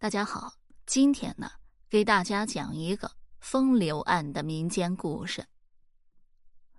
[0.00, 0.52] 大家好，
[0.86, 1.50] 今天呢，
[1.90, 5.44] 给大家讲一个风流案的民间故事。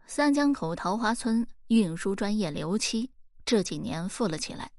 [0.07, 3.11] 三江口桃花村运输专业刘七
[3.43, 4.71] 这几年富了起来，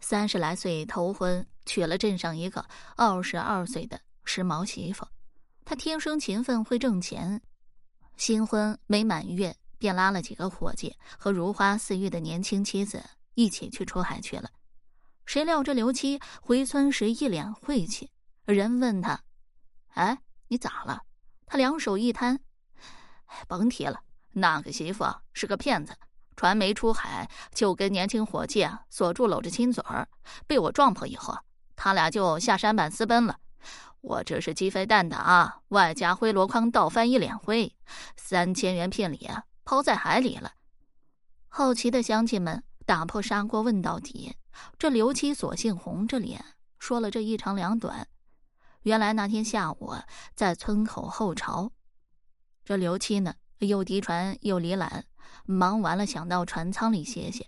[0.00, 2.64] 三十来岁头婚娶了镇上一个
[2.94, 5.04] 二十二岁的时髦媳妇。
[5.64, 7.42] 他天生勤奋，会挣钱。
[8.16, 13.04] 新婚没满月，便拉了几个伙计和如花似玉的年轻妻子
[13.34, 14.48] 一起去出海去了。
[15.30, 18.10] 谁料这刘七回村时一脸晦气，
[18.46, 19.20] 人问他
[19.94, 21.02] ：“哎，你咋了？”
[21.46, 22.40] 他两手一摊
[23.46, 24.00] ：“甭提了，
[24.32, 25.96] 那个媳妇是个骗子，
[26.34, 30.08] 船没出海就跟年轻伙计锁住搂着亲嘴儿，
[30.48, 31.38] 被我撞破以后，
[31.76, 33.38] 他俩就下山板私奔了。
[34.00, 37.72] 我这是鸡飞蛋打，外加灰箩筐倒翻一脸灰，
[38.16, 39.30] 三千元聘礼
[39.64, 40.54] 抛在海里了。”
[41.46, 44.34] 好奇的乡亲们打破砂锅问到底。
[44.80, 46.42] 这刘七索性红着脸
[46.78, 48.08] 说了这一长两短。
[48.84, 49.92] 原来那天下午
[50.34, 51.70] 在村口候巢，
[52.64, 55.02] 这刘七呢又敌船又离缆，
[55.44, 57.46] 忙完了想到船舱里歇歇。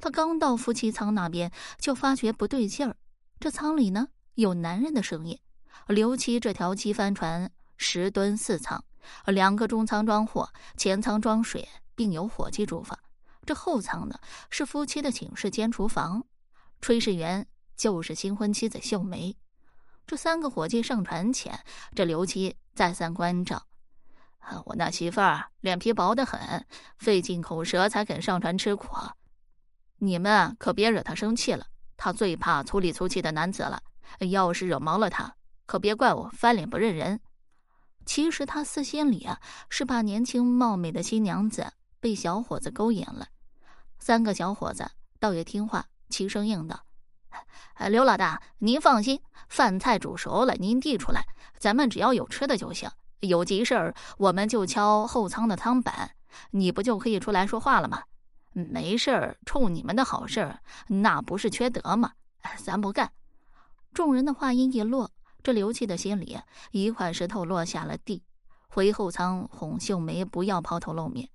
[0.00, 2.96] 他刚到夫妻舱那边，就发觉不对劲儿。
[3.38, 5.38] 这舱里呢有男人的声音。
[5.86, 8.84] 刘七这条机帆船十吨四舱，
[9.26, 12.98] 两个中舱装货，前舱装水，并有伙计住房。
[13.46, 14.18] 这后舱呢
[14.50, 16.26] 是夫妻的寝室兼厨房。
[16.82, 19.36] 炊事员就是新婚妻子秀梅。
[20.04, 23.64] 这三个伙计上船前，这刘七再三关照
[24.42, 26.66] ：“啊我那媳妇儿脸皮薄得很，
[26.98, 28.88] 费尽口舌才肯上船吃苦。
[29.98, 31.64] 你们可别惹她生气了，
[31.96, 33.80] 她最怕粗里粗气的男子了。
[34.18, 37.20] 要是惹毛了她，可别怪我翻脸不认人。”
[38.04, 43.28] 其实他私心里啊，是怕年轻貌美的新娘子被小伙子勾引了。
[44.00, 45.86] 三个小伙子倒也听话。
[46.12, 46.84] 齐声应道
[47.88, 51.24] ：“刘老大，您放心，饭菜煮熟了，您递出来，
[51.58, 52.90] 咱们只要有吃的就行。
[53.20, 56.10] 有急事儿，我们就敲后舱的舱板，
[56.50, 58.02] 你不就可以出来说话了吗？
[58.52, 62.12] 没事儿，冲你们的好事儿，那不是缺德吗？
[62.58, 63.10] 咱不干。”
[63.94, 65.10] 众人的话音一落，
[65.42, 66.38] 这刘七的心里
[66.72, 68.22] 一块石头落下了地，
[68.68, 71.30] 回后舱哄秀梅不要抛头露面。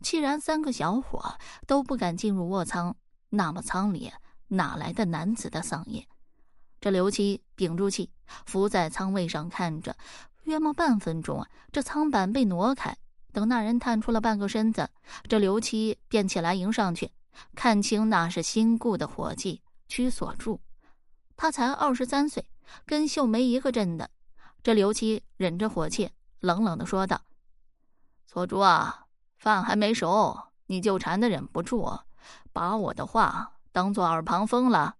[0.00, 1.34] 既然三个小伙
[1.66, 2.96] 都不敢进入卧舱。
[3.30, 4.12] 那么舱里
[4.48, 6.06] 哪来的男子的嗓音？
[6.80, 8.10] 这刘七屏住气，
[8.46, 9.96] 伏在舱位上看着。
[10.44, 12.96] 约莫半分钟啊，这舱板被挪开。
[13.32, 14.88] 等那人探出了半个身子，
[15.28, 17.10] 这刘七便起来迎上去，
[17.54, 20.60] 看清那是新雇的伙计屈锁柱。
[21.36, 22.48] 他才二十三岁，
[22.86, 24.10] 跟秀梅一个镇的。
[24.62, 26.10] 这刘七忍着火气，
[26.40, 27.20] 冷冷的说道
[28.26, 29.06] ：“锁柱啊，
[29.36, 31.86] 饭还没熟，你就馋的忍不住。”
[32.52, 34.96] 把我的话当做耳旁风了。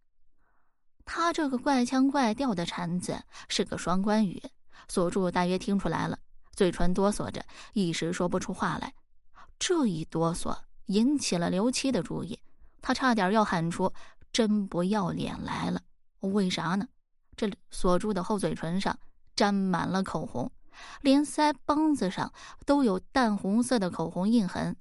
[1.04, 4.42] 他这个怪腔怪调的馋子是个双关语，
[4.88, 6.18] 锁住大约听出来了，
[6.52, 8.92] 嘴唇哆嗦着，一时说不出话来。
[9.58, 10.56] 这一哆嗦
[10.86, 12.38] 引起了刘七的注意，
[12.82, 13.92] 他差点要喊出
[14.32, 15.80] “真不要脸”来了。
[16.20, 16.86] 为啥呢？
[17.36, 18.98] 这锁住的后嘴唇上
[19.34, 20.50] 沾满了口红，
[21.00, 22.32] 连腮帮子上
[22.66, 24.76] 都有淡红色的口红印痕。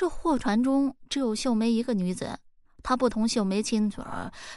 [0.00, 2.38] 这货船中只有秀梅一个女子，
[2.82, 4.02] 她不同秀梅亲嘴，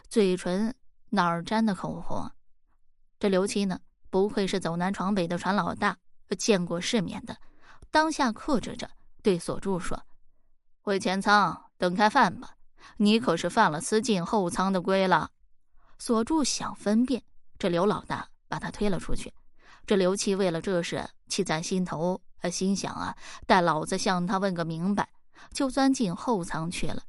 [0.07, 0.73] 嘴唇
[1.09, 2.31] 哪儿沾的口红？
[3.19, 3.77] 这刘七呢？
[4.09, 5.97] 不愧是走南闯北的船老大，
[6.37, 7.35] 见过世面的，
[7.91, 8.89] 当下克制着
[9.21, 10.01] 对锁柱说
[10.79, 12.55] ：“回前舱等开饭吧，
[12.95, 15.29] 你可是犯了私进后舱的规了。”
[15.99, 17.21] 锁柱想分辨，
[17.59, 19.33] 这刘老大把他推了出去。
[19.85, 25.09] 这刘七为了这事气在心头，心想啊，待老子向他问个明白。
[25.51, 27.03] 就钻进后舱去了。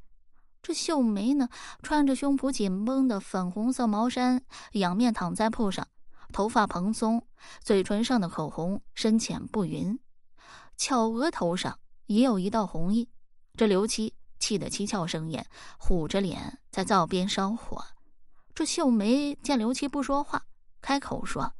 [0.61, 1.47] 这秀梅呢，
[1.83, 5.87] 穿着胸脯紧绷的粉红色毛衫，仰面躺在铺上，
[6.33, 7.27] 头发蓬松，
[7.61, 9.99] 嘴唇上的口红深浅不匀，
[10.75, 13.07] 巧额头上也有一道红印。
[13.55, 15.45] 这刘七气得七窍生烟，
[15.77, 17.85] 虎着脸在灶边烧火。
[18.55, 20.47] 这秀梅见刘七不说话，
[20.81, 21.53] 开口说：“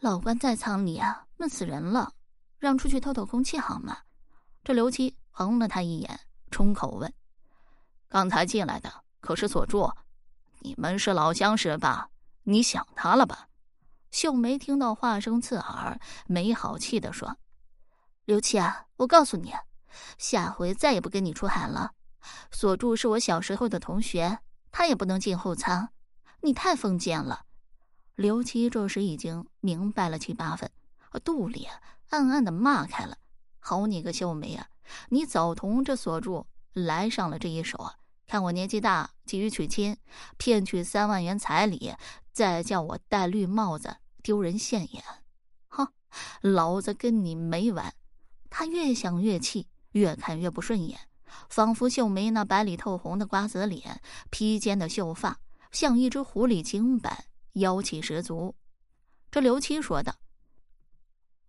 [0.00, 2.12] 老关在舱里啊，闷死人了，
[2.58, 4.00] 让出去透透空气好吗？”
[4.62, 5.16] 这刘七。
[5.38, 6.18] 横了他一眼，
[6.50, 7.12] 冲口问
[8.08, 8.90] ：“刚才进来的
[9.20, 9.92] 可是锁柱？
[10.60, 12.08] 你们是老相识吧？
[12.44, 13.46] 你想他了吧？”
[14.10, 17.36] 秀梅听到话声刺耳，没好气的说
[18.24, 19.52] ：“刘七啊，我告诉你，
[20.16, 21.92] 下回再也不跟你出海了。
[22.50, 24.38] 锁柱是我小时候的同学，
[24.72, 25.90] 他也不能进后舱。
[26.40, 27.44] 你太封建了。”
[28.16, 30.70] 刘七这时已经明白了七八分，
[31.22, 31.68] 肚里
[32.08, 33.18] 暗暗的骂开了
[33.60, 34.66] ：“好你个秀梅啊！”
[35.08, 37.94] 你早同这锁柱来上了这一手啊！
[38.26, 39.96] 看我年纪大，急于娶亲，
[40.36, 41.94] 骗取三万元彩礼，
[42.32, 45.04] 再叫我戴绿帽子，丢人现眼，
[45.68, 45.86] 哼，
[46.40, 47.94] 老子跟你没完！
[48.50, 50.98] 他越想越气，越看越不顺眼，
[51.48, 54.00] 仿佛秀梅那白里透红的瓜子脸、
[54.30, 55.38] 披肩的秀发，
[55.70, 58.54] 像一只狐狸精般妖气十足。
[59.30, 60.16] 这刘七说的：“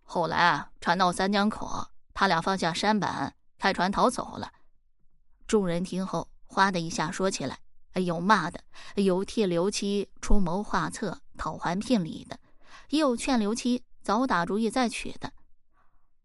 [0.04, 1.88] 后来啊，传到三江口，
[2.20, 4.52] 他俩放下舢板，开船逃走了。”
[5.46, 7.60] 众人听后，哗的一下说起来。
[7.94, 8.60] 有骂的，
[8.96, 12.40] 有替刘七出谋划策、讨还聘礼的，
[12.90, 15.32] 也有劝刘七早打主意再娶的。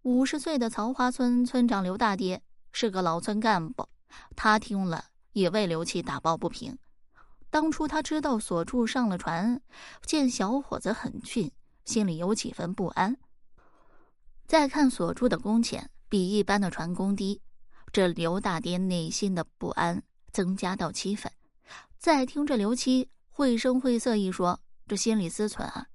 [0.01, 2.43] 五十岁的曹花村村长刘大爹
[2.73, 3.87] 是个老村干部，
[4.35, 6.79] 他听了也为刘七打抱不平。
[7.51, 9.61] 当初他知道锁柱上了船，
[10.07, 11.53] 见小伙子很俊，
[11.85, 13.19] 心里有几分不安。
[14.47, 17.41] 再看锁柱的工钱比一般的船工低，
[17.93, 21.33] 这刘大爹内心的不安增加到七分。
[21.99, 25.87] 再听这刘七绘声绘色一说，这心里思忖啊，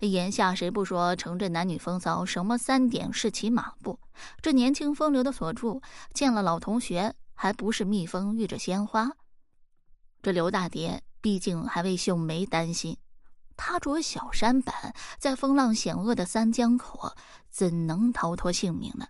[0.00, 4.00] 眼下谁不说城镇男女风骚，什么三点式骑马步？
[4.42, 5.80] 这年轻风流的锁柱
[6.12, 9.12] 见了老同学，还不是蜜蜂遇着鲜花？
[10.22, 12.96] 这刘大爹毕竟还为秀梅担心，
[13.62, 17.14] 他着小山板在风浪险恶的三江口，
[17.50, 19.06] 怎能逃脱性命呢？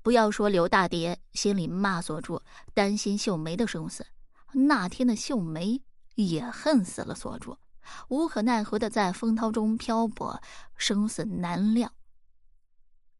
[0.00, 2.40] 不要说刘大爹心里骂锁柱，
[2.72, 4.06] 担心秀梅的生死。
[4.52, 5.82] 那天的秀梅
[6.14, 7.58] 也恨死了锁柱，
[8.06, 10.40] 无可奈何的在风涛中漂泊，
[10.76, 11.90] 生死难料。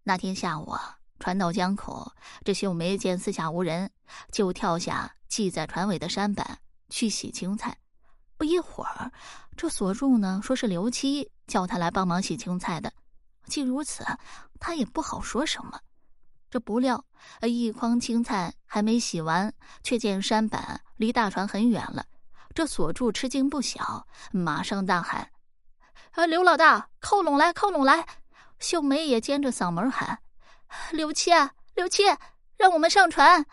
[0.04, 0.72] 那天下午，
[1.18, 2.12] 船到江口，
[2.44, 3.90] 这秀梅见四下无人，
[4.30, 7.78] 就跳下系在船尾的山板去洗青菜。
[8.42, 9.12] 不一会儿，
[9.56, 12.92] 这锁柱呢说是刘七叫他来帮忙洗青菜的。
[13.46, 14.04] 既如此，
[14.58, 15.78] 他也不好说什么。
[16.50, 17.04] 这不料，
[17.42, 19.54] 一筐青菜还没洗完，
[19.84, 22.04] 却见山板离大船很远了。
[22.52, 25.30] 这锁柱吃惊不小，马上大喊
[26.10, 28.04] ：“啊，刘老大，靠拢来，靠拢来！”
[28.58, 30.18] 秀梅也尖着嗓门喊
[30.90, 32.02] ：“刘七啊，刘七，
[32.56, 33.46] 让我们上船！”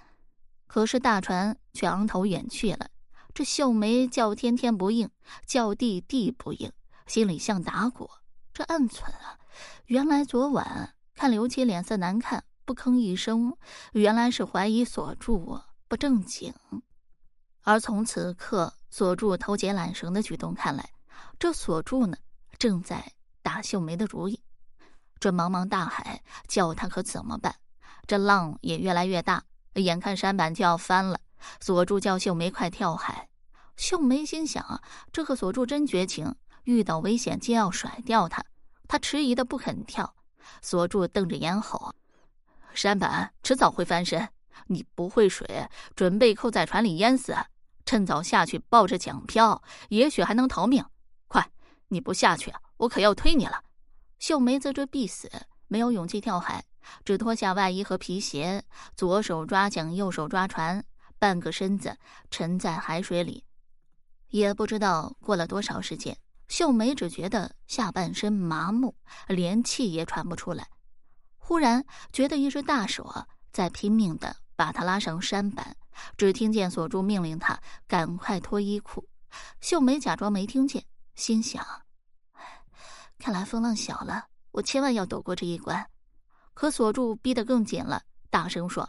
[0.66, 2.90] 可是大船却昂头远去了。
[3.34, 5.10] 这秀梅叫天天不应，
[5.46, 6.72] 叫地地不应，
[7.08, 8.10] 心里像打鼓。
[8.54, 9.40] 这暗存啊，
[9.86, 12.44] 原来昨晚看刘七脸色难看。
[12.66, 13.58] 不吭一声，
[13.94, 16.54] 原来是怀疑锁柱不正经。
[17.64, 20.88] 而从此刻锁柱偷结缆绳的举动看来，
[21.40, 22.16] 这锁柱呢
[22.60, 24.40] 正在打秀梅的主意。
[25.20, 27.56] 这茫茫大海，叫他可怎么办？
[28.06, 29.44] 这浪也越来越大，
[29.74, 31.20] 眼看山板就要翻了。
[31.60, 33.28] 锁柱叫秀梅快跳海。
[33.76, 34.82] 秀梅心想，
[35.12, 38.44] 这个锁柱真绝情，遇到危险就要甩掉他。
[38.88, 40.16] 他迟疑的不肯跳。
[40.62, 41.94] 锁柱瞪着眼吼。
[42.74, 44.30] 山板迟早会翻身，
[44.68, 47.36] 你不会水，准备扣在船里淹死。
[47.86, 50.86] 趁早下去抱着桨漂，也许还能逃命。
[51.28, 51.50] 快，
[51.88, 53.64] 你不下去，我可要推你了。
[54.20, 55.32] 秀梅则这必死，
[55.68, 56.64] 没有勇气跳海，
[57.04, 58.64] 只脱下外衣和皮鞋，
[58.96, 60.84] 左手抓桨，右手抓船，
[61.20, 61.96] 半个身子
[62.32, 63.44] 沉在海水里。
[64.30, 66.18] 也不知道过了多少时间，
[66.48, 68.96] 秀梅只觉得下半身麻木，
[69.28, 70.68] 连气也喘不出来。
[71.38, 71.84] 忽然
[72.14, 73.12] 觉得一只大手
[73.52, 75.76] 在拼命的把他拉上山板，
[76.16, 79.08] 只听见锁柱命令他赶快脱衣裤。
[79.62, 80.84] 秀梅假装没听见，
[81.16, 81.66] 心想
[83.18, 85.84] ：“看来风浪小了，我千万要躲过这一关。”
[86.54, 88.88] 可锁柱逼得更紧了，大声说：“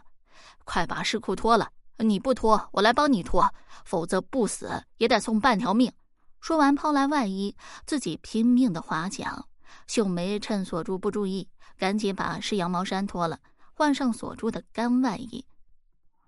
[0.65, 1.71] 快把湿裤脱了！
[2.01, 3.53] 你不脱，我来帮你脱，
[3.85, 5.91] 否则不死也得送半条命。”
[6.39, 7.55] 说完，抛来外衣，
[7.85, 9.45] 自己拼命的划桨。
[9.87, 11.47] 秀梅趁锁柱不注意。
[11.77, 13.39] 赶紧把湿羊毛衫脱了，
[13.73, 15.43] 换上锁住的干外衣。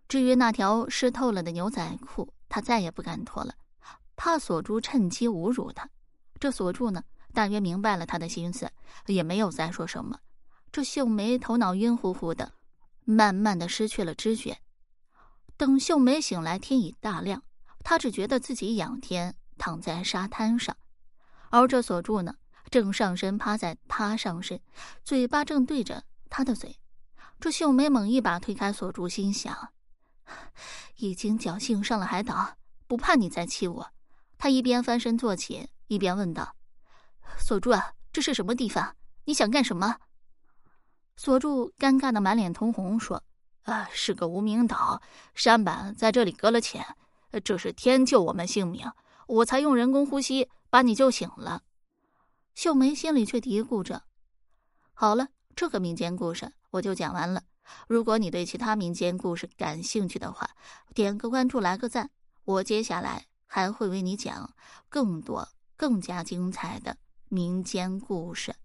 [0.08, 3.54] 至于那条湿透了的牛仔裤，他再也不敢脱了，
[4.16, 5.88] 怕锁住趁机侮辱他。
[6.40, 7.04] 这锁柱呢，
[7.36, 8.68] 大约明白了他的心思，
[9.06, 10.18] 也没有再说什么。
[10.72, 12.54] 这秀梅头脑晕乎乎的，
[13.06, 14.58] 慢慢的失去了知觉。
[15.64, 17.42] 等秀梅醒来，天已大亮，
[17.86, 20.76] 她只觉得自己仰天躺在沙滩上，
[21.52, 22.36] 而这锁住呢？
[22.70, 24.60] 正上身趴在她上身，
[25.06, 26.78] 嘴巴正对着她的嘴。
[27.40, 29.70] 这秀梅猛一把推开锁柱，心想：
[30.98, 33.90] 已经侥幸上了海岛，不怕你再欺我。
[34.38, 36.58] 他一边翻身坐起，一边问道
[37.40, 38.98] ：“锁柱啊，这是什么地方？
[39.24, 39.96] 你想干什么？”
[41.16, 43.24] 锁柱尴尬的满脸通红，说
[43.64, 45.02] ：“啊，是个无名岛，
[45.36, 46.86] 山板在这里搁了浅。
[47.44, 48.92] 这是天救我们性命，
[49.28, 51.64] 我才用人工呼吸把你救醒了。”
[52.56, 54.04] 秀梅心里却嘀咕着
[54.94, 57.44] ：“好了，这个民间故事我就讲完了。
[57.88, 60.50] 如果你对其他民间故事感兴趣的话，
[60.94, 62.10] 点个关注，来个赞。
[62.46, 64.54] 我接下来还会为你讲
[64.90, 65.54] 更多更。”
[65.84, 66.96] 更加精彩的
[67.28, 68.56] 民间故事。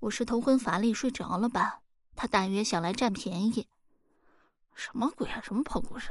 [0.00, 1.83] 我是头昏乏力睡着了吧？
[2.16, 3.66] 他大约想来占便宜。
[4.74, 5.40] 什么鬼啊！
[5.42, 6.10] 什么破故事？